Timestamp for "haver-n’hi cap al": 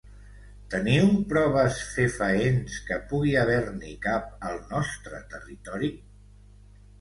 3.43-4.59